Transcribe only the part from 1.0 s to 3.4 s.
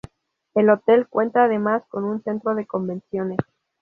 cuenta además con un centro de convenciones.